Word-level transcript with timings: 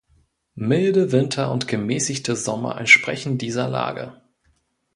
Milde 0.55 1.11
Winter 1.11 1.51
und 1.51 1.67
gemäßigte 1.67 2.35
Sommer 2.35 2.79
entsprechen 2.79 3.37
dieser 3.37 3.67
Lage. 3.69 4.19